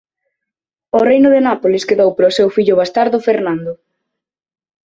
O 0.97 0.99
reino 1.09 1.29
de 1.35 1.41
Nápoles 1.47 1.87
quedou 1.89 2.09
para 2.13 2.31
o 2.31 2.35
seu 2.37 2.47
fillo 2.55 2.77
bastardo 2.81 3.17
Fernando. 3.27 3.71